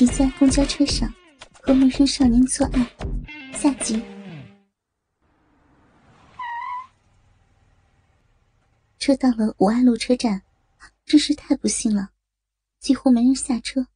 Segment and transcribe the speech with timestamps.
[0.00, 1.12] 挤在公交车上
[1.52, 2.96] 和陌生少年做爱，
[3.52, 4.02] 下集。
[8.98, 10.40] 车到了五爱路车站，
[11.04, 12.12] 真是太不幸了，
[12.78, 13.88] 几乎没人下车，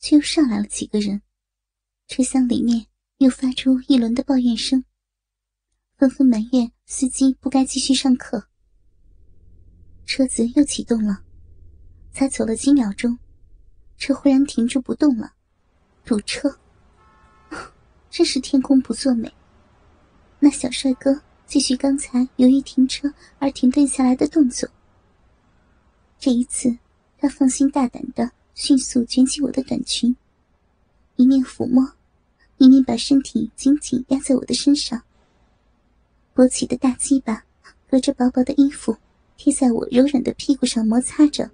[0.00, 1.22] 却又上来了几个人。
[2.08, 4.84] 车厢里面又发出一轮的抱怨声，
[5.96, 8.48] 纷纷埋怨司机不该继续上课。
[10.04, 11.22] 车子又启动了，
[12.10, 13.16] 才走了几秒钟。
[13.96, 15.36] 车忽然停住不动了，
[16.04, 16.58] 堵车，
[18.10, 19.32] 真是天公不作美。
[20.38, 24.68] 那小帅哥继续刚才由于停车而停顿下来的动作。
[26.18, 26.76] 这一次，
[27.18, 30.14] 他放心大胆的迅速卷起我的短裙，
[31.16, 31.92] 一面抚摸，
[32.58, 35.02] 一面把身体紧紧压在我的身上。
[36.34, 37.44] 勃起的大鸡巴
[37.88, 38.96] 隔着薄薄的衣服
[39.36, 41.50] 贴在我柔软的屁股上摩擦着。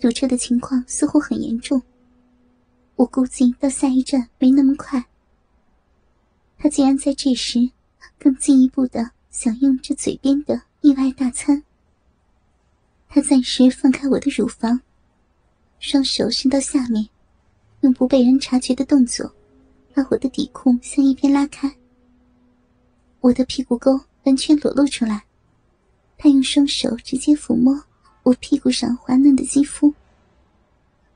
[0.00, 1.82] 堵车的情况似乎很严重，
[2.96, 5.04] 我估计到下一站没那么快。
[6.58, 7.70] 他竟然在这时
[8.18, 11.62] 更进一步的享用这嘴边的意外大餐。
[13.08, 14.80] 他暂时放开我的乳房，
[15.78, 17.08] 双手伸到下面，
[17.82, 19.34] 用不被人察觉的动作，
[19.94, 21.76] 把我的底裤向一边拉开。
[23.20, 25.24] 我的屁股沟完全裸露出来，
[26.16, 27.84] 他用双手直接抚摸。
[28.22, 29.94] 我屁股上滑嫩的肌肤，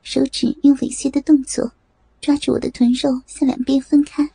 [0.01, 1.73] 手指用猥亵的动作
[2.21, 4.29] 抓住我的臀肉，向两边分开。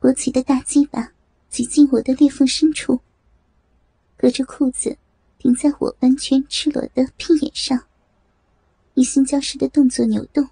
[0.00, 1.12] 勃起的大鸡巴
[1.50, 3.00] 挤进我的裂缝深处，
[4.16, 4.96] 隔着裤子
[5.36, 7.84] 顶在我完全赤裸的屁眼上，
[8.94, 10.48] 以性交式的动作扭动，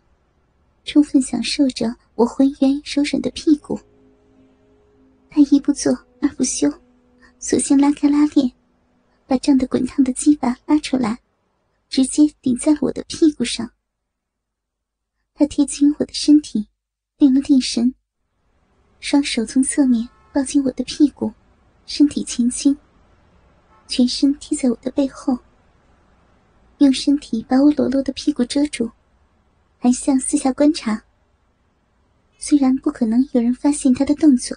[0.85, 3.79] 充分享受着我浑圆柔软的屁股。
[5.31, 6.69] 他一不做二不休，
[7.39, 8.53] 索性拉开拉链。
[9.25, 11.19] 把胀得滚烫的鸡巴拉出来，
[11.89, 13.71] 直接顶在了我的屁股上。
[15.35, 16.69] 他贴近我的身体，
[17.17, 17.95] 定了定神，
[19.01, 21.33] 双手从侧面抱紧我的屁股，
[21.87, 22.77] 身体前倾，
[23.89, 25.39] 全身贴在我的背后，
[26.79, 28.91] 用身体把我裸露的屁股遮住，
[29.79, 31.03] 还向四下观察。
[32.39, 34.57] 虽然不可能有人发现他的动作，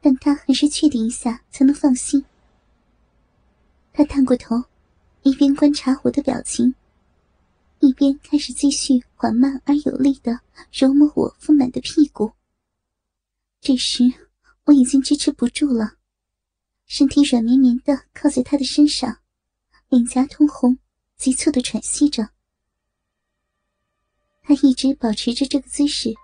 [0.00, 2.24] 但他还是确定一下才能放心。
[3.92, 4.64] 他探过头，
[5.22, 6.74] 一边观察我的表情，
[7.86, 10.40] 一边开始继续缓慢而有力的
[10.72, 12.32] 揉摸我丰满的屁股。
[13.60, 14.04] 这时
[14.64, 15.92] 我已经支持不住了，
[16.86, 19.18] 身体软绵绵的靠在他的身上，
[19.90, 20.78] 脸颊通红，
[21.18, 22.30] 急促的喘息着。
[24.42, 26.14] 他一直保持着这个姿势，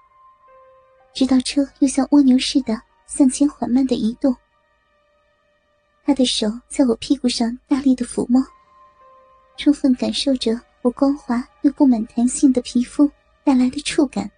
[1.13, 4.35] 直到车又像蜗牛似的向前缓慢的移动。
[6.05, 8.43] 他的手在我屁股上大力的抚摸，
[9.59, 13.11] 充分感受着我光滑又布满弹性的皮肤
[13.45, 14.31] 带来的触感。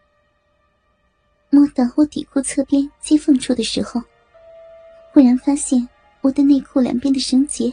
[1.51, 4.03] 摸到我底裤侧边接缝处的时候，
[5.13, 5.89] 忽然发现
[6.21, 7.73] 我的内裤两边的绳结。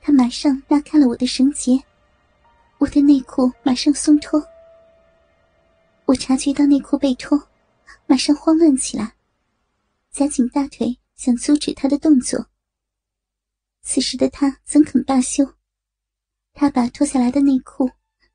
[0.00, 1.82] 他马上拉开了我的绳结，
[2.78, 4.42] 我的内裤马上松脱。
[6.04, 7.48] 我察觉到内裤被脱，
[8.06, 9.14] 马上慌乱起来，
[10.10, 12.46] 夹紧大腿想阻止他的动作。
[13.82, 15.57] 此时的他怎肯罢休？
[16.60, 17.88] 他把脱下来的内裤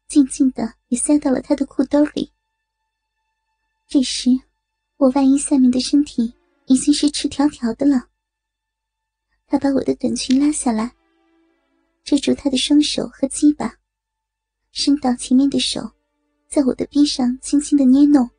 [0.07, 2.31] 静静的也塞到了他的裤兜里。
[3.85, 4.29] 这时，
[4.95, 6.33] 我外衣下面的身体
[6.67, 8.07] 已经是赤条条的了。
[9.45, 10.95] 他把我的短裙拉下来，
[12.05, 13.75] 遮住他的双手和鸡巴，
[14.71, 15.91] 伸到前面的手，
[16.47, 18.29] 在我的臂上轻轻的捏弄，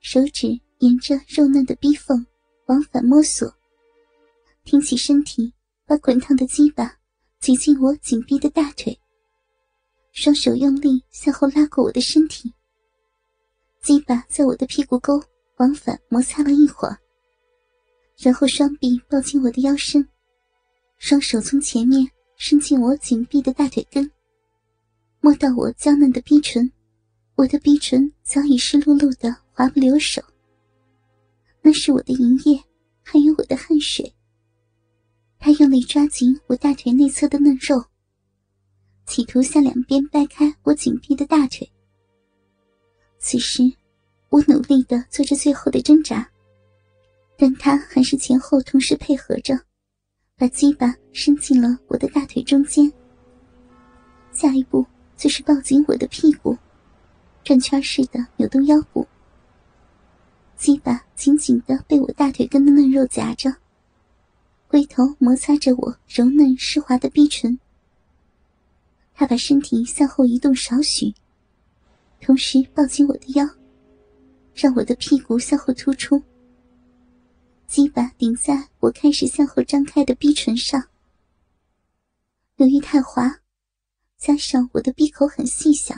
[0.00, 2.26] 手指沿着肉嫩的逼缝
[2.66, 3.48] 往返摸索，
[4.64, 5.52] 挺起身体。
[5.88, 6.95] 把滚烫的鸡巴
[7.40, 8.98] 挤进我紧闭的大腿，
[10.12, 12.52] 双手用力向后拉过我的身体。
[13.82, 15.22] 鸡巴在我的屁股沟
[15.58, 16.98] 往返摩擦了一会儿，
[18.18, 20.06] 然后双臂抱紧我的腰身，
[20.98, 24.10] 双手从前面伸进我紧闭的大腿根，
[25.20, 26.68] 摸到我娇嫩的逼唇，
[27.36, 30.20] 我的逼唇早已湿漉漉的，滑不留手。
[31.62, 32.60] 那是我的银液，
[33.04, 34.12] 还有我的汗水。
[35.38, 37.84] 他用力抓紧我大腿内侧的嫩肉，
[39.06, 41.70] 企图向两边掰开我紧闭的大腿。
[43.18, 43.62] 此时，
[44.28, 46.28] 我努力的做着最后的挣扎，
[47.36, 49.58] 但他还是前后同时配合着，
[50.36, 52.92] 把鸡巴伸进了我的大腿中间。
[54.32, 54.84] 下一步
[55.16, 56.56] 就是抱紧我的屁股，
[57.44, 59.06] 转圈似的扭动腰部，
[60.56, 63.54] 鸡巴紧紧的被我大腿根的嫩肉夹着。
[64.68, 67.58] 回头摩擦着我柔嫩湿滑的逼唇，
[69.14, 71.14] 他把身体向后移动少许，
[72.20, 73.48] 同时抱紧我的腰，
[74.54, 76.20] 让我的屁股向后突出，
[77.66, 80.82] 鸡巴顶在我开始向后张开的逼唇上。
[82.56, 83.40] 由于太滑，
[84.18, 85.94] 加上我的闭口很细小，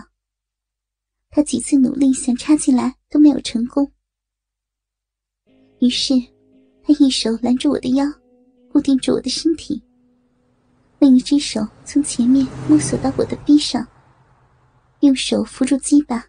[1.31, 3.91] 他几次努力想插进来都没有成功。
[5.81, 6.15] 于是，
[6.83, 8.05] 他一手拦住我的腰，
[8.79, 9.83] 固定住我的身体，
[11.01, 13.85] 另一只手从前面摸索到我的臂上。
[15.01, 16.29] 用手扶住鸡巴，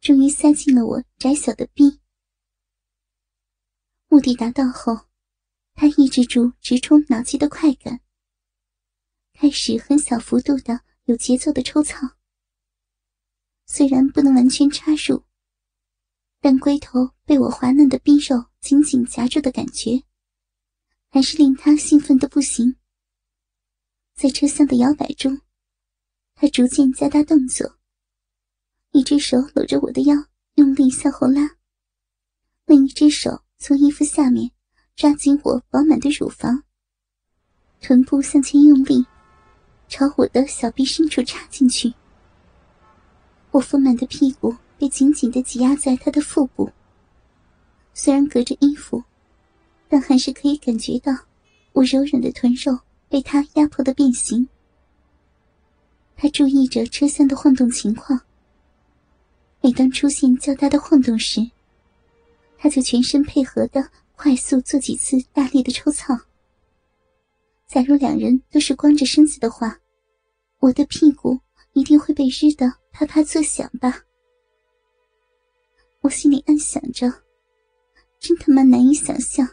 [0.00, 2.00] 终于塞进了我窄小的臂。
[4.08, 4.98] 目的达到后，
[5.74, 8.00] 他抑制住直冲脑际的快感，
[9.32, 12.00] 开始很小幅度的、有节奏的抽操。
[13.64, 15.22] 虽然不能完全插入，
[16.40, 20.02] 但龟头被我滑嫩的逼肉紧紧夹住的感觉，
[21.10, 22.76] 还是令他兴奋的不行。
[24.14, 25.40] 在车厢的摇摆中，
[26.34, 27.78] 他逐渐加大动作。
[28.92, 30.14] 一只手搂着我的腰，
[30.54, 31.42] 用力向后拉；
[32.64, 34.50] 另一只手从衣服下面
[34.94, 36.62] 抓紧我饱满的乳房，
[37.80, 39.04] 臀部向前用力，
[39.88, 41.92] 朝我的小臂深处插进去。
[43.50, 46.72] 我丰满的屁股被紧紧的挤压在他的腹部，
[47.92, 49.04] 虽然隔着衣服，
[49.88, 51.12] 但还是可以感觉到
[51.72, 52.78] 我柔软的臀肉
[53.08, 54.48] 被他压迫的变形。
[56.16, 58.20] 他注意着车厢的晃动情况。
[59.60, 61.40] 每当出现较大的晃动时，
[62.56, 66.16] 他就全身配合的快速做几次大力的抽操。
[67.66, 69.78] 假如两人都是光着身子的话，
[70.60, 71.38] 我的屁股
[71.72, 74.02] 一定会被日得啪啪作响吧？
[76.02, 77.12] 我心里暗想着，
[78.20, 79.48] 真他妈难以想象，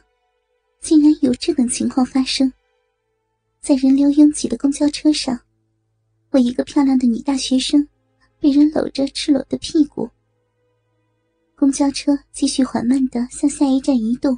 [0.83, 2.51] 竟然有这等情况发生。
[3.61, 5.39] 在人流拥挤的公交车上，
[6.29, 7.87] 我一个漂亮的女大学生。
[8.39, 10.09] 被人搂着赤裸的屁股，
[11.55, 14.37] 公交车继续缓慢的向下一站移动。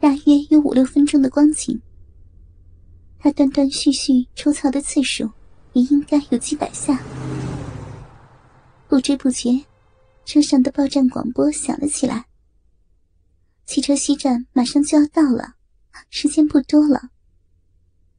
[0.00, 1.80] 大约有五六分钟的光景，
[3.20, 5.30] 他断断续续抽操的次数
[5.74, 7.00] 也应该有几百下。
[8.88, 9.64] 不知不觉，
[10.24, 12.26] 车上的报站广播响了起来
[13.66, 15.56] ：“汽车西站马上就要到了，
[16.08, 17.10] 时间不多了。”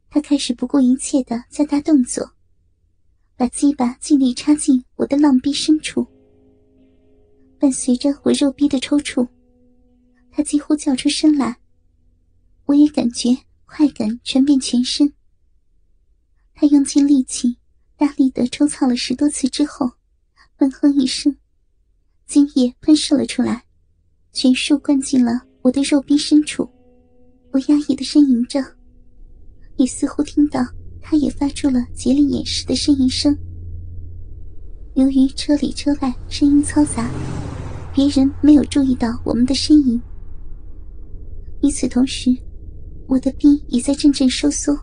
[0.10, 2.34] 他开始不顾一切的加大动作。
[3.36, 6.08] 把鸡巴尽力插进我的浪逼深处，
[7.60, 9.28] 伴随着我肉逼的抽搐，
[10.32, 11.58] 他几乎叫出声来。
[12.66, 13.30] 我也感觉
[13.68, 15.14] 快感传遍全身。
[16.56, 17.58] 他用尽力气，
[17.96, 19.92] 大力的抽操了十多次之后，
[20.58, 21.38] 闷哼一声，
[22.26, 23.67] 精液喷射了出来，
[24.38, 26.70] 全数灌进了我的肉逼深处。
[27.52, 28.64] 我压抑的呻吟着，
[29.78, 30.62] 也似乎听到。
[31.02, 33.36] 他也发出了竭力掩饰的呻吟声。
[34.94, 37.10] 由于车里车外声音嘈杂，
[37.96, 40.00] 别人没有注意到我们的呻吟。
[41.64, 42.30] 与此同时，
[43.08, 44.78] 我的臂也在阵阵收缩，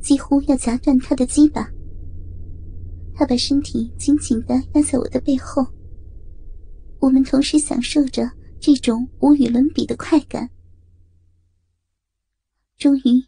[0.00, 1.68] 几乎要夹断他的鸡巴。
[3.12, 5.66] 他把身体紧紧地压在我的背后，
[7.00, 8.30] 我们同时享受着
[8.66, 10.48] 这种无与伦比的快感。
[12.78, 13.22] 终于。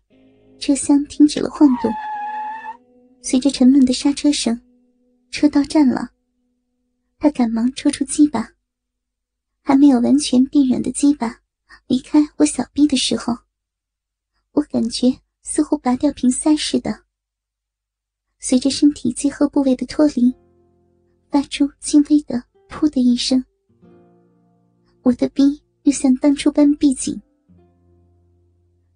[0.58, 1.92] 车厢停止了晃动，
[3.20, 4.58] 随着沉闷的刹车声，
[5.30, 6.10] 车到站了。
[7.18, 8.54] 他赶忙抽出鸡巴，
[9.60, 11.42] 还没有完全变软的鸡巴
[11.86, 13.36] 离开我小臂的时候，
[14.52, 17.04] 我感觉似乎拔掉瓶塞似的。
[18.38, 20.34] 随着身体结合部位的脱离，
[21.30, 23.44] 发出轻微的“噗”的一声，
[25.06, 27.14] 我的逼又像当初般闭紧，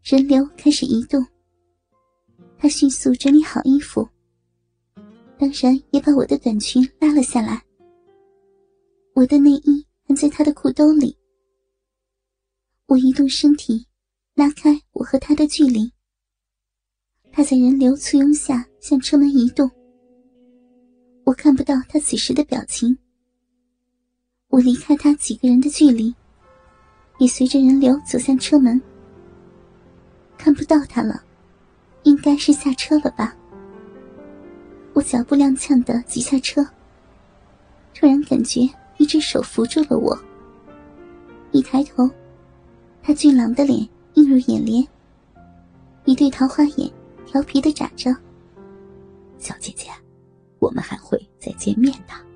[0.03, 1.25] 人流开始移动。
[2.59, 4.09] 他迅速整理好衣服，
[5.39, 7.63] 当然也把我的短裙拉了下来。
[9.15, 11.17] 我的内衣还在他的裤兜里。
[12.87, 13.87] 我移动身体，
[14.35, 15.89] 拉开我和他的距离。
[17.31, 19.71] 他在人流簇拥下向车门移动。
[21.25, 22.99] 我看不到他此时的表情。
[24.51, 26.15] 我离开他几个人的距离，
[27.19, 28.81] 也随着人流走向车门。
[30.37, 31.25] 看不到他了。
[32.05, 33.37] 应该是下车了吧。
[34.95, 36.67] 我脚步踉跄的挤下车，
[37.95, 38.67] 突然感觉
[38.97, 40.19] 一只手扶住了我。
[41.53, 42.09] 一抬头，
[43.03, 44.83] 他俊朗的脸映入眼帘，
[46.07, 46.91] 一对桃花眼
[47.27, 48.17] 调皮的眨着。
[49.39, 49.91] 小姐姐，
[50.59, 52.30] 我们还会再见面的。